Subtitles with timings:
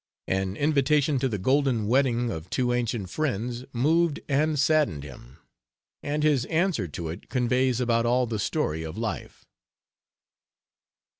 [0.27, 5.37] An invitation to the golden wedding of two ancient friends moved and saddened him,
[6.01, 9.45] and his answer to it conveys about all the story of life.